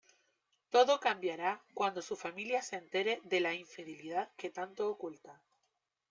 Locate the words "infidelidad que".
3.53-4.49